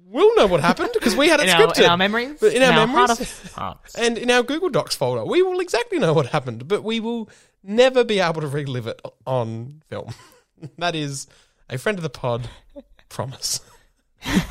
[0.05, 1.83] we'll know what happened because we had it In our, scripted.
[1.85, 2.89] in our memories, But in our heart
[3.19, 6.99] memories, and in our Google Docs folder, we will exactly know what happened, but we
[6.99, 7.29] will
[7.63, 10.13] never be able to relive it on film.
[10.77, 11.27] that is
[11.69, 12.49] a friend of the pod
[13.09, 13.59] promise.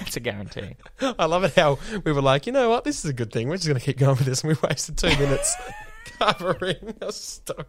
[0.01, 0.77] it's a guarantee.
[1.01, 3.49] I love it how we were like, you know what, this is a good thing.
[3.49, 5.55] We're just going to keep going with this, and we wasted two minutes
[6.18, 7.64] covering a story.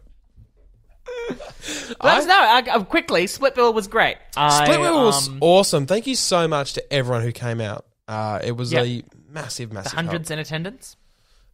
[2.02, 2.34] Let us know.
[2.34, 4.16] I, uh, quickly, Split Bill was great.
[4.36, 5.86] I, Split Wheel was um, awesome.
[5.86, 7.86] Thank you so much to everyone who came out.
[8.08, 8.82] Uh, it was Yeah.
[8.82, 10.06] a massive, massive help.
[10.06, 10.96] hundreds in attendance.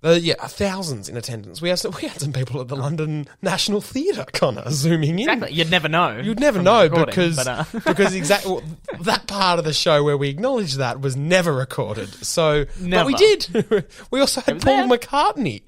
[0.03, 1.61] Uh, yeah, thousands in attendance.
[1.61, 5.29] We had some, we had some people at the London National Theatre, Connor, zooming in.
[5.29, 5.53] Exactly.
[5.53, 6.19] You'd never know.
[6.19, 8.63] You'd never know because but, uh, because exactly well,
[9.01, 12.09] that part of the show where we acknowledged that was never recorded.
[12.25, 13.85] So, but we did.
[14.13, 14.99] we also had Paul there.
[14.99, 15.63] McCartney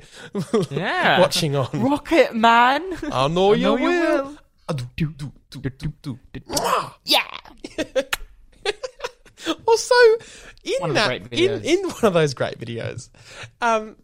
[0.70, 1.18] Yeah.
[1.20, 1.68] watching on.
[1.74, 2.82] Rocket Man.
[3.10, 4.24] I know, you, know you will.
[4.24, 4.36] will.
[6.52, 7.24] Ah, yeah.
[9.66, 9.94] Also,
[10.64, 13.08] in One of that, in, in one of those great videos,
[13.62, 13.96] um,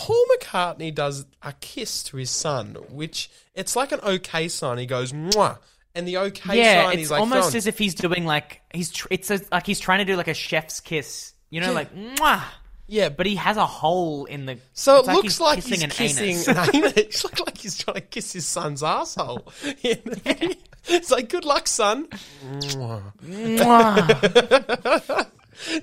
[0.00, 4.78] Paul McCartney does a kiss to his son, which it's like an okay sign.
[4.78, 5.58] He goes mwah,
[5.92, 8.24] and the okay Yeah, sign it's he's like It's almost throwing- as if he's doing
[8.24, 11.32] like he's tr- it's a, like he's trying to do like a chef's kiss.
[11.50, 12.42] You know, like mwah.
[12.90, 14.58] Yeah, but he has a hole in the.
[14.72, 16.48] So it it's looks he's like kissing he's an kissing anus.
[16.48, 16.92] an anus.
[16.96, 19.46] It looks like he's trying to kiss his son's asshole.
[19.82, 22.06] it's like, good luck, son.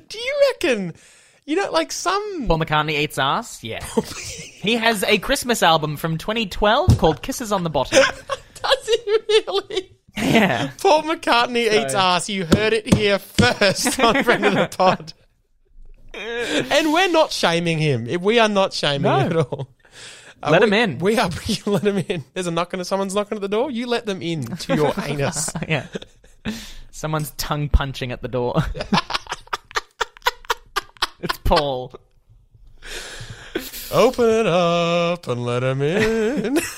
[0.07, 0.93] Do you reckon?
[1.45, 2.45] You know, like some.
[2.47, 3.63] Paul McCartney eats ass.
[3.63, 3.85] Yeah,
[4.61, 7.99] he has a Christmas album from 2012 called "Kisses on the Bottom."
[8.63, 9.91] Does he really?
[10.17, 12.29] Yeah, Paul McCartney eats ass.
[12.29, 15.13] You heard it here first on Friend of the Pod.
[16.13, 18.07] and we're not shaming him.
[18.21, 19.19] We are not shaming No.
[19.19, 19.67] him at all.
[20.41, 20.97] Uh, Let we- him in.
[20.99, 21.29] We are.
[21.45, 22.23] You let him in.
[22.33, 22.83] There's a knocking.
[22.85, 23.69] Someone's knocking at the door.
[23.69, 25.51] You let them in to your anus.
[25.67, 25.85] yeah.
[26.91, 28.55] Someone's tongue punching at the door.
[31.25, 31.91] It's Paul.
[33.91, 36.59] Open it up and let him in.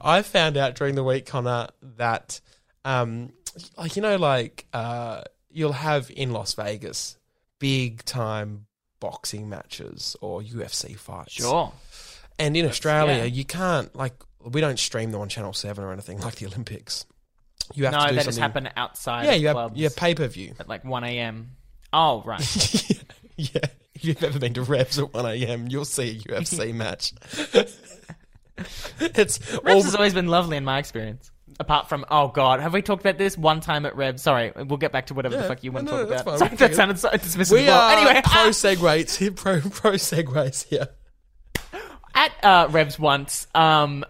[0.00, 2.40] I found out during the week, Connor, that
[2.84, 3.32] um,
[3.76, 7.16] like you know, like uh, you'll have in Las Vegas
[7.58, 8.66] big time
[9.00, 11.32] boxing matches or UFC fights.
[11.32, 11.72] Sure.
[12.38, 13.24] And in Australia, yeah.
[13.24, 17.04] you can't like we don't stream them on Channel Seven or anything like the Olympics.
[17.74, 19.24] You have No, to do they just happen outside.
[19.24, 20.54] Yeah, you have clubs yeah pay per view.
[20.58, 21.50] at like 1 a.m.
[21.92, 22.40] Oh, right.
[23.36, 23.60] yeah,
[23.94, 27.12] if you've ever been to Revs at 1am, you'll see a UFC match.
[29.00, 31.30] it's all, has always been lovely in my experience.
[31.60, 34.22] Apart from, oh god, have we talked about this one time at Revs?
[34.22, 36.38] Sorry, we'll get back to whatever Yeah, the fuck you want to talk about.
[36.38, 37.52] Sorry, that sounded so dismissive.
[37.52, 40.88] we are anyway, pro ah, segues here, pro, pro segues here.
[42.14, 44.04] at uh, Revs once, um,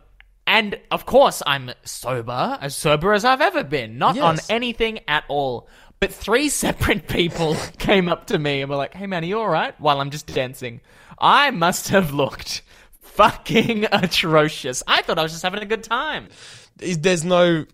[0.46, 5.24] and of course I'm sober, as sober as I've ever been, not on anything at
[5.28, 5.68] all.
[6.00, 9.38] But three separate people came up to me and were like, "Hey man, are you
[9.38, 10.80] all right?" While I'm just dancing,
[11.18, 12.62] I must have looked
[13.00, 14.82] fucking atrocious.
[14.87, 16.28] I thought I was just having a good time.
[16.80, 17.66] Is, there's no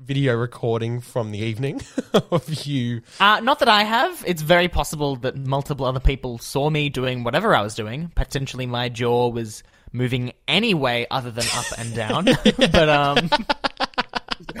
[0.00, 1.80] video recording from the evening
[2.32, 3.02] of you.
[3.20, 4.24] Uh, not that I have.
[4.26, 8.10] It's very possible that multiple other people saw me doing whatever I was doing.
[8.16, 9.62] Potentially, my jaw was
[9.92, 12.24] moving any way other than up and down.
[12.56, 13.30] but um,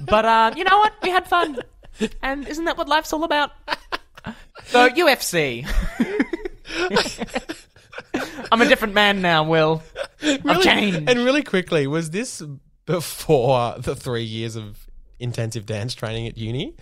[0.00, 0.92] but uh, you know what?
[1.02, 1.58] We had fun,
[2.22, 3.52] and isn't that what life's all about?
[4.66, 5.66] So UFC.
[8.52, 9.82] I'm a different man now, Will.
[10.22, 11.08] I've changed.
[11.08, 12.42] And really quickly, was this
[12.84, 14.86] before the three years of
[15.18, 16.76] intensive dance training at uni?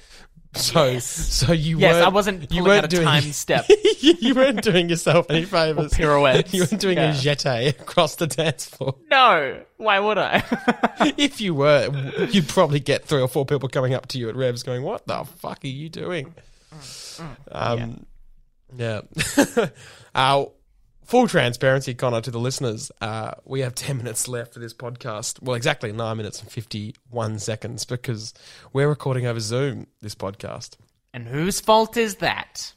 [0.55, 1.05] So, Yes.
[1.05, 3.67] so you Yes, weren't, I wasn't you weren't doing time step.
[4.01, 5.93] you, weren't doing yourself any favors.
[5.93, 6.53] pirouettes.
[6.55, 7.11] You weren't doing Yeah.
[7.11, 8.95] a jeté across the dance floor.
[9.11, 10.43] No, why would I?
[11.19, 11.91] if you were,
[12.31, 15.07] you'd probably get three or four people coming up to you at Revs going, "What
[15.07, 16.35] the fuck are you doing?"
[17.53, 18.07] Um,
[18.77, 19.03] yeah.
[20.15, 20.45] uh,
[21.09, 22.93] full transparency, Connor, to the listeners.
[23.01, 25.43] Uh, we have ten minutes left for this podcast.
[25.43, 28.35] Well, exactly nine minutes and fifty-one seconds because
[28.73, 30.77] we're recording over Zoom this podcast.
[31.15, 32.75] and whose fault is that?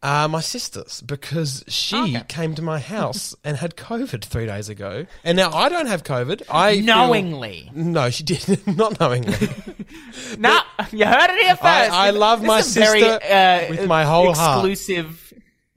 [0.00, 2.22] Uh, my sister's because she Okay.
[2.28, 6.04] came to my house and had COVID three days ago, and now I don't have
[6.04, 6.42] COVID.
[6.48, 7.70] I feel- Knowingly.
[7.74, 9.36] no, she did not knowingly.
[10.38, 10.60] No,
[10.92, 11.62] you heard it here first.
[11.92, 14.58] I- I love This my is a very, sister uh, with my whole heart.
[14.68, 15.27] exclusive,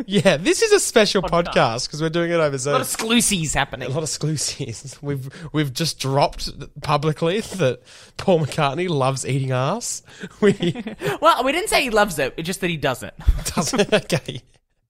[0.06, 2.72] Yeah, this is a special podcast because we're doing it over Zoom.
[2.72, 3.88] A lot of exclusives happening.
[3.88, 4.98] a lot of exclusives.
[5.02, 6.50] We've we've just dropped
[6.82, 7.82] publicly that
[8.18, 10.04] Paul McCartney loves eating ass.
[10.42, 10.54] We
[11.22, 12.34] Well, we didn't say he loves it.
[12.38, 13.14] It's just that he doesn't.
[13.56, 14.42] doesn't okay.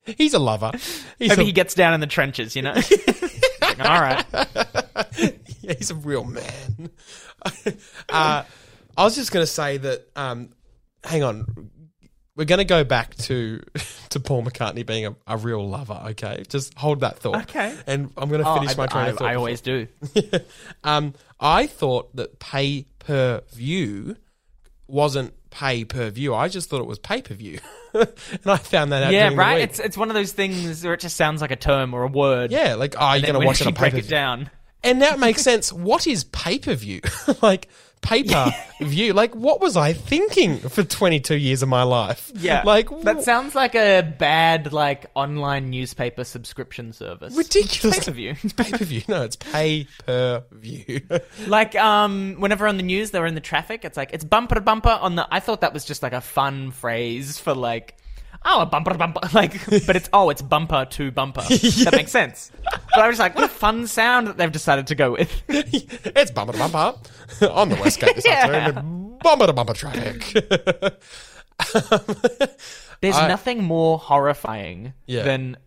[0.06, 0.72] He's a lover.
[1.20, 2.74] He's Maybe a, he gets down in the trenches, you know.
[2.74, 4.26] Like, All right.
[5.62, 6.90] yeah, he's a real man.
[8.10, 8.44] uh,
[8.98, 10.08] I was just going to say that.
[10.16, 10.50] Um,
[11.04, 11.70] hang on,
[12.36, 13.62] we're going to go back to
[14.10, 16.02] to Paul McCartney being a, a real lover.
[16.12, 17.44] Okay, just hold that thought.
[17.44, 17.76] Okay.
[17.88, 19.26] and I'm going to Oh, finish my train I, of thought.
[19.28, 19.88] I before- always do.
[20.84, 24.16] um, I thought that pay per view
[24.88, 26.34] wasn't pay per view.
[26.34, 27.60] I just thought it was pay per view,
[27.94, 28.08] and
[28.46, 29.12] I found that out.
[29.14, 29.56] Yeah, during the right.
[29.56, 29.64] week.
[29.70, 32.08] It's it's one of those things where it just sounds like a term or a
[32.08, 32.52] word.
[32.52, 34.10] yeah, like oh, you're going to watch it on pay per view.
[34.10, 34.50] down.
[34.84, 35.72] And now it makes sense.
[35.72, 37.02] What is pay per view?
[37.42, 37.68] like
[38.02, 39.14] paper view?
[39.14, 42.32] Like what was I thinking for 22 years of my life?
[42.36, 47.36] Yeah, like that sounds like a bad like online newspaper subscription service.
[47.36, 48.00] ridiculous.
[48.00, 48.36] Pay per view.
[48.56, 49.02] Pay per view?
[49.08, 51.02] No, it's pay per view.
[51.48, 54.62] Like um, whenever on the news they're in the traffic, it's like it's bumper to
[54.62, 55.28] bumper on the.
[55.30, 57.96] I thought that was just like a fun phrase for like,
[58.46, 61.42] oh, a bumper to bumper, like, but it's oh, it's bumper to bumper.
[61.50, 62.52] That makes sense.
[62.64, 65.44] But I was like, what a fun sound that they've decided to go with.
[65.48, 66.98] it's bumper to bumper
[67.50, 68.48] on the West Gate this Yeah.
[68.48, 69.18] afternoon.
[69.24, 70.34] Bumper to bumper traffic.
[73.02, 75.24] There's I- nothing more horrifying Yeah.
[75.24, 75.58] than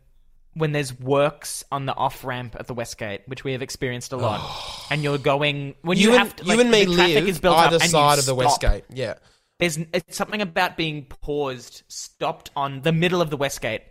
[0.54, 4.16] when there's works on the off ramp at the Westgate, which we have experienced a
[4.16, 4.40] lot,
[4.90, 7.40] and you're going when you, you, and, to, you and me the traffic live is
[7.40, 8.38] built either up and you side of the stop.
[8.38, 8.84] West Gate.
[8.90, 9.14] Yeah.
[9.58, 13.82] There's it's something about being paused, stopped on the middle of the Westgate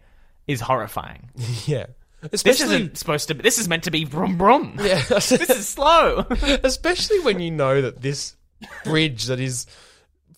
[0.47, 1.29] is horrifying.
[1.65, 1.85] Yeah.
[2.21, 3.35] This Especially, isn't supposed to.
[3.35, 4.77] be This is meant to be brum brum.
[4.81, 6.25] yeah, This is slow.
[6.63, 8.37] especially when you know that this
[8.85, 9.65] bridge that is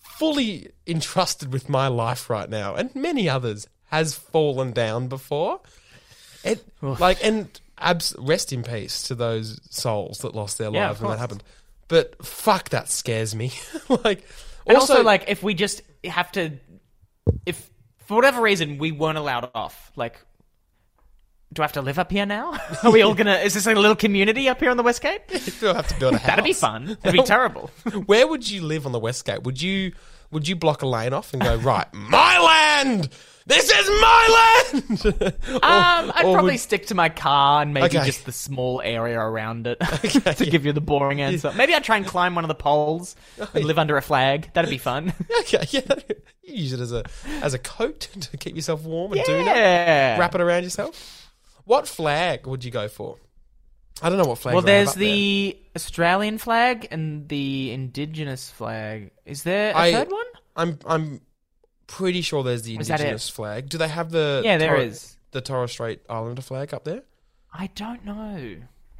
[0.00, 5.60] fully entrusted with my life right now and many others has fallen down before.
[6.42, 11.10] It like and abs- rest in peace to those souls that lost their Yeah, when
[11.12, 11.44] that happened.
[11.88, 13.52] But fuck, that scares me.
[14.04, 14.26] like
[14.66, 16.52] And also, like, if we just have to,
[17.44, 17.70] if
[18.06, 20.18] for whatever reason we weren't allowed off, like,
[21.52, 22.58] do I have to live up here now?
[22.82, 23.36] Are we all gonna?
[23.36, 25.22] Is this like a little community up here on the Westgate?
[25.60, 26.26] you'll have to build a house.
[26.26, 26.98] That'd be fun.
[27.02, 27.70] It'd be terrible.
[28.06, 29.44] Where would you live on the Westgate?
[29.44, 29.92] Would you
[30.30, 33.08] would you block a lane off and go right, my land?
[33.46, 35.34] This is my land.
[35.48, 38.04] Um, I'd or probably would- stick to my car and maybe Okay.
[38.04, 39.78] just the small area around it
[40.36, 41.52] to give you the boring answer.
[41.56, 43.14] Maybe I'd try and climb one of the poles
[43.54, 44.50] and live under a flag.
[44.52, 45.12] That'd be fun.
[45.40, 45.80] okay, yeah,
[46.42, 47.04] you use it as a
[47.42, 49.56] as a coat to keep yourself warm and do that.
[49.56, 50.18] yeah.
[50.18, 51.30] Wrap it around yourself.
[51.64, 53.16] What flag would you go for?
[54.02, 54.54] I don't know what flag.
[54.54, 59.10] Well, there's the Australian flag and the Indigenous flag.
[59.24, 60.26] Is there a I- third one?
[60.56, 61.20] I'm I'm
[61.86, 63.04] pretty sure there's the Is that it?
[63.04, 63.68] indigenous flag.
[63.68, 65.16] Do they have the Yeah, there Torres- is.
[65.32, 67.02] the Torres Strait Islander flag up there?
[67.52, 68.56] I don't know.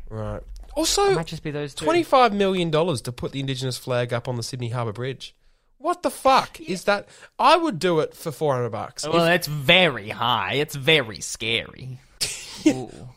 [0.08, 0.36] Right.
[0.38, 1.84] It Also, might just be those two.
[1.84, 5.34] Twenty-five million dollars to put the indigenous flag up on the Sydney Harbour Bridge.
[5.78, 7.08] What the fuck is that?
[7.38, 9.06] I would do it for four hundred bucks.
[9.06, 10.54] Well, it's very high.
[10.54, 11.98] It's very scary.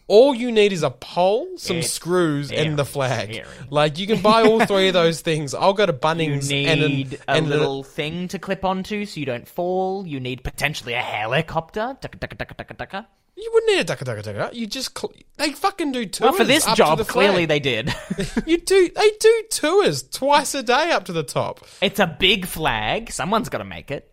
[0.08, 3.32] All you need is a pole, some It's screws, and the flag.
[3.34, 3.48] scary.
[3.70, 5.54] Like you can buy all three of those things.
[5.54, 9.06] I'll go to You Bunnings need and an, a and little thing to clip onto
[9.06, 10.06] so you don't fall.
[10.08, 11.98] You need potentially a helicopter.
[12.02, 13.06] Ducka, ducka, ducka, ducka, ducka.
[13.38, 14.54] you wouldn't need a ducka ducka ducka.
[14.54, 16.22] You just cl- they fucking do tours.
[16.30, 17.94] Well, for this up to job, the clearly they did.
[18.48, 18.90] you do.
[18.90, 21.66] They do tours twice a day up to the top.
[21.82, 23.12] it's a big flag.
[23.12, 24.09] Someone's got to make it.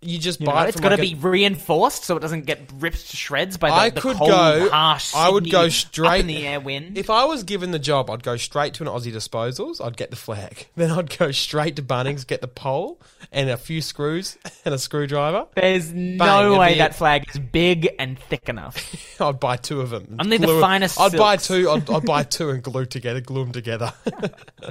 [0.00, 2.20] You just You buy know, it it's got to like a- be reinforced so it
[2.20, 5.14] doesn't get ripped to shreds by the, I the could cold, go- harsh.
[5.14, 6.98] I would Sydney go up straight- in the air wind.
[6.98, 9.84] If I was given the job, I'd go straight to an Aussie Disposals.
[9.84, 10.66] I'd get the flag.
[10.76, 14.78] Then I'd go straight to Bunnings, get the pole and a few screws and a
[14.78, 15.46] screwdriver.
[15.54, 18.76] There's Bang, no way that flag is big and thick enough.
[19.20, 20.16] I'd buy two of them.
[20.18, 21.70] Only the finest I'd buy two.
[21.70, 23.92] I'd, I'd buy two and glue together, glue them together,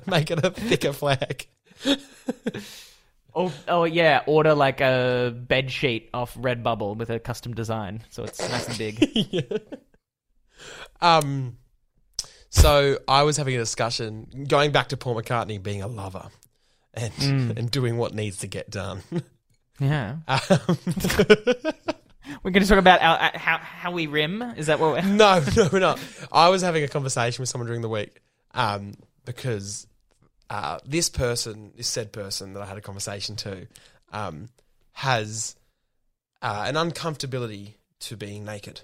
[0.05, 1.47] make it a thicker flag.
[3.33, 8.23] Oh, oh yeah, order like a bed sheet off Redbubble with a custom design, so
[8.23, 9.61] it's nice and big.
[11.01, 11.57] Um,
[12.49, 16.27] so I was having a discussion going back to Paul McCartney being a lover
[16.93, 17.57] and Mm.
[17.57, 19.01] and doing what needs to get done.
[19.79, 20.39] yeah, Um,
[22.43, 24.41] we're going to talk about our, uh, how how we rim.
[24.57, 24.91] Is that what?
[24.93, 25.01] We're...
[25.15, 25.99] no, no, we're not.
[26.31, 28.19] I was having a conversation with someone during the week
[28.53, 28.93] um,
[29.25, 29.87] because
[30.51, 33.67] uh, this person, this said person that I had a conversation to,
[34.11, 34.49] um,
[34.91, 35.55] has
[36.41, 38.81] uh, an uncomfortability to being naked.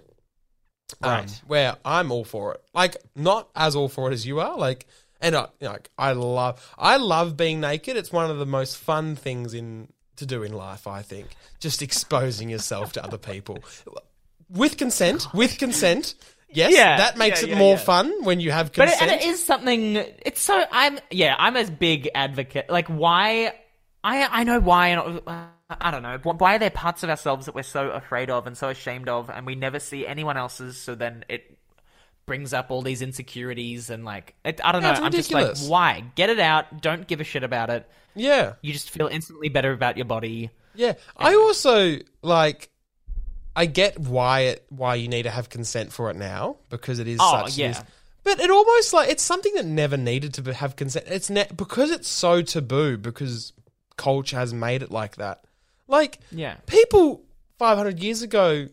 [1.04, 1.42] Um, Right.
[1.46, 2.64] where I'm all for it.
[2.74, 4.58] Like, not as all for it as you are.
[4.58, 4.88] Like,
[5.20, 7.98] and I, you know, like, I love, I love being naked.
[7.98, 10.88] It's one of the most fun things in to do in life.
[10.88, 13.60] I think just exposing yourself to other people
[14.50, 15.28] with consent.
[15.34, 16.16] With consent.
[16.50, 19.12] Yes, Yeah, that makes yeah, it yeah, more fun when you have But it, and
[19.12, 19.96] it is something.
[19.98, 21.36] It's so I'm yeah.
[21.38, 22.70] I'm a big advocate.
[22.70, 23.54] Like why?
[24.04, 24.88] I I know why.
[24.90, 28.30] And uh, I don't know why are there parts of ourselves that we're so afraid
[28.30, 30.78] of and so ashamed of, and we never see anyone else's.
[30.78, 31.58] So then it
[32.26, 34.92] brings up all these insecurities and like it, I don't know.
[34.92, 35.60] it's I'm ridiculous.
[35.60, 36.04] just like why?
[36.16, 36.82] Get it out.
[36.82, 37.90] Don't give a shit about it.
[38.16, 40.50] yeah, You just feel instantly better about your body.
[40.76, 40.94] yeah.
[41.18, 42.70] I also like.
[43.58, 47.08] I get why it why you need to have consent for it now because it
[47.08, 47.58] is Oh, such.
[47.58, 47.82] yeah.
[48.24, 51.06] But it almost like it's something that never needed to have consent.
[51.08, 53.54] It's ne- because it's so taboo because
[53.98, 55.44] culture has made it like that.
[55.88, 56.56] Like Yeah.
[56.68, 57.24] people
[57.58, 58.68] 500 years ago,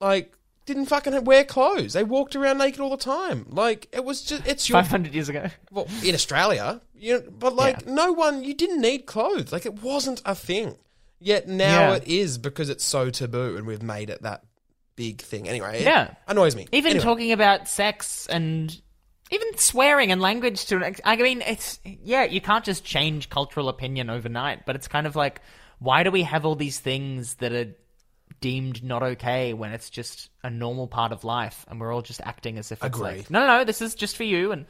[0.00, 0.34] like
[0.66, 1.92] didn't fucking wear clothes.
[1.92, 3.46] They walked around naked all the time.
[3.48, 5.48] Like it was just it's your Five hundred years ago.
[5.70, 7.92] well in Australia, you know, but like Yeah.
[7.94, 9.52] no one you didn't need clothes.
[9.52, 10.76] Like it wasn't a thing.
[11.18, 11.94] Yet now Yeah.
[11.96, 14.42] it is because it's so taboo and we've made it that
[14.96, 15.48] big thing.
[15.48, 16.14] Anyway, it Yeah.
[16.28, 16.66] annoys me.
[16.72, 17.04] Even Anyway.
[17.04, 18.78] talking about sex and
[19.30, 23.28] even swearing and language to an ex- I mean, it's yeah, you can't just change
[23.30, 25.40] cultural opinion overnight, but it's kind of like
[25.78, 27.74] why do we have all these things that are
[28.40, 32.20] deemed not okay when it's just a normal part of life and we're all just
[32.22, 33.18] acting as if it's Agree.
[33.18, 34.66] like no, no, no, this is just for you and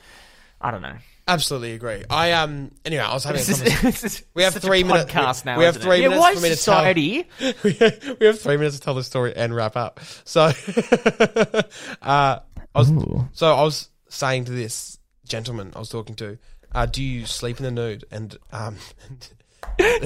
[0.61, 0.97] I don't know.
[1.29, 2.05] Absolutely agree.
[2.09, 4.07] I um anyway, I was having a This is, conversation.
[4.07, 5.59] is We have three minutes- podcast we- now.
[5.59, 6.09] we have three it?
[6.11, 7.29] minutes yeah, why for me to tell- society?
[8.21, 9.99] we have three minutes to tell the story and wrap up.
[10.25, 10.43] So,
[12.03, 12.39] uh,
[12.75, 12.93] I was
[13.33, 16.39] so I was saying to this gentleman I was talking to,
[16.73, 18.77] uh, "Do you sleep in the nude?" And um,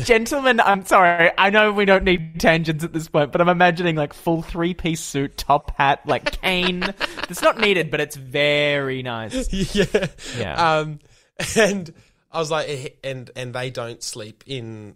[0.03, 1.31] Gentlemen, I'm sorry.
[1.37, 4.75] I know we don't need tangents at this point, but I'm imagining like full three
[4.75, 6.83] piece suit, top hat, like cane.
[7.29, 9.53] it's not needed, but it's very nice.
[9.75, 10.07] yeah.
[10.39, 10.79] Yeah.
[10.79, 10.99] Um,
[11.57, 11.93] and
[12.31, 14.95] I was like, eh, and and they don't sleep in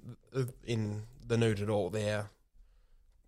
[0.64, 1.90] in the nude at all.
[1.90, 2.30] They're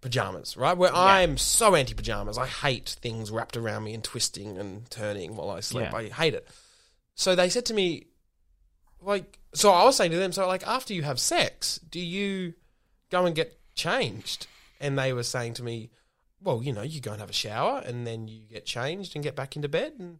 [0.01, 0.77] pajamas, right?
[0.77, 2.39] Where I'm so anti pajamas.
[2.39, 5.89] I hate things wrapped around me and twisting and turning while I sleep.
[5.91, 5.97] Yeah.
[5.97, 6.49] I hate it.
[7.15, 8.07] So they said to me,
[9.01, 12.55] like, so I was saying to them, so like after you have sex, do you
[13.11, 14.47] go and get changed?
[14.81, 15.91] And they were saying to me,
[16.43, 19.25] well, you know, you go and have a shower and then you get changed and
[19.25, 20.19] get back into bed and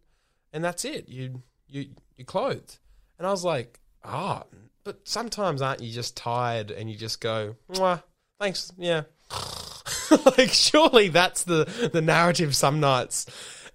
[0.51, 1.07] and that's it.
[1.07, 2.79] You you you clothed.
[3.17, 4.43] And I was like, ah,
[4.83, 8.03] but sometimes aren't you just tired and you just go, Mwah,
[8.39, 9.03] thanks, yeah.
[10.37, 13.25] like surely that's the the narrative some nights.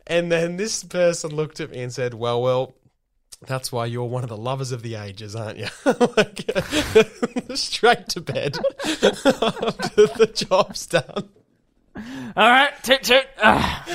[0.07, 2.75] And then this person looked at me and said, "Well, well,
[3.47, 5.69] that's why you're one of the lovers of the ages, aren't you?"
[6.17, 6.51] like,
[7.55, 11.29] straight to bed after the job's done.
[11.95, 13.27] All right, toot toot.
[13.43, 13.87] Ah.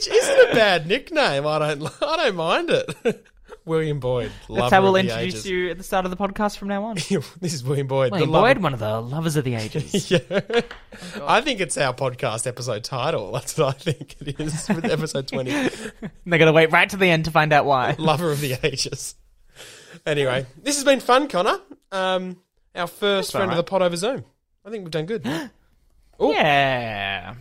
[0.00, 1.46] Which isn't a bad nickname.
[1.46, 1.82] I don't.
[2.02, 3.26] I don't mind it.
[3.66, 4.32] William Boyd.
[4.48, 5.46] That's how we'll introduce ages.
[5.46, 6.94] you at the start of the podcast from now on.
[7.40, 8.10] this is William Boyd.
[8.12, 10.10] William the lover- Boyd, one of the lovers of the ages.
[10.10, 10.62] Yeah.
[11.22, 13.30] I think it's our podcast episode title.
[13.32, 15.50] That's what I think it is with episode 20.
[15.50, 15.68] They're
[16.26, 17.94] going to wait right to the end to find out why.
[17.98, 19.16] Lover of the Ages.
[20.06, 21.58] Anyway, this has been fun, Connor.
[21.92, 22.38] Um,
[22.74, 24.24] our first friend of the pod over Zoom.
[24.64, 25.26] I think we've done good.
[26.22, 27.34] Yeah.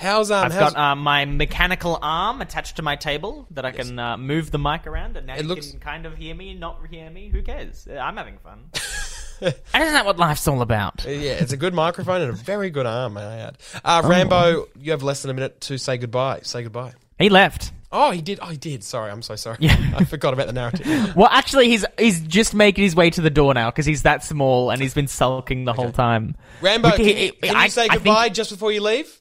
[0.00, 0.46] How's um?
[0.46, 4.16] I've how's, got uh, my mechanical arm attached to my table that I can uh,
[4.16, 6.80] move the mic around, and now It you looks- can kind of hear me, not
[6.90, 7.28] hear me.
[7.28, 7.86] Who cares?
[7.90, 8.64] Uh, I'm having fun.
[9.42, 11.04] and isn't that what life's all about?
[11.06, 13.58] yeah, it's a good microphone and a very good arm, may I add.
[13.84, 16.40] Uh, Rambo, you have less than a minute to say goodbye.
[16.44, 16.94] Say goodbye.
[17.18, 17.72] He left.
[17.92, 18.38] Oh, he did.
[18.40, 18.84] Oh, he did.
[18.84, 19.56] Sorry, I'm so sorry.
[19.60, 19.76] Yeah.
[19.96, 20.86] I forgot about the narrative.
[21.16, 24.22] Well, actually, he's he's just making his way to the door now because he's that
[24.24, 26.36] small and he's been sulking the whole time.
[26.62, 27.16] Rambo, We can, can-
[27.50, 29.19] you, I- say I think- goodbye just before you leave?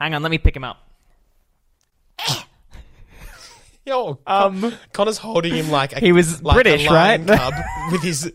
[0.00, 0.78] Hang on, let me pick him up.
[3.86, 7.38] Yo, Um, Connor's holding him like a, He was like British, a lion right?
[7.38, 7.54] Cub
[7.92, 8.30] with his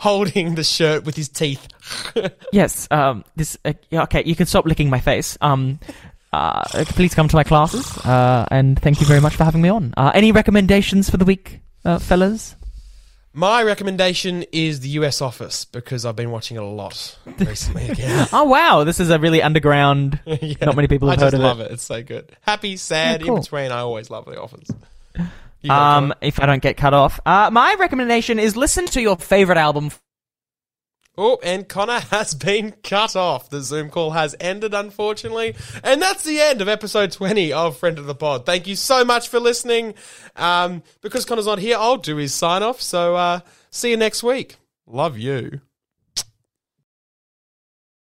[0.00, 1.66] holding the shirt with his teeth.
[2.52, 2.86] Yes.
[2.90, 3.24] Um.
[3.36, 3.56] This.
[3.64, 4.22] Uh, yeah, okay.
[4.24, 5.36] You can stop licking my face.
[5.40, 5.80] Um.
[6.32, 7.96] Uh, please come to my classes.
[7.98, 9.94] Uh, and thank you very much for having me on.
[9.96, 12.56] Uh, any recommendations for the week, uh, fellas?
[13.36, 18.28] My recommendation is the US Office because I've been watching it a lot recently again.
[18.32, 20.20] Oh wow, this is a really underground.
[20.26, 20.54] Yeah.
[20.66, 21.64] Not many people have I heard just of love it.
[21.70, 21.72] it.
[21.72, 22.30] It's so good.
[22.42, 23.36] Happy, sad, Yeah, cool.
[23.36, 23.72] in between.
[23.72, 24.68] I always love the Office.
[25.68, 29.58] Um, if I don't get cut off, uh, my recommendation is listen to your favorite
[29.58, 29.90] album.
[31.16, 33.48] Oh, and Connor has been cut off.
[33.48, 35.54] The Zoom call has ended, unfortunately.
[35.82, 38.46] And that's the end of episode 20 of Friend of the Pod.
[38.46, 39.94] Thank you so much for listening.
[40.36, 42.80] Um, because Connor's not here, I'll do his sign off.
[42.80, 43.40] So uh,
[43.70, 44.56] see you next week.
[44.86, 45.60] Love you.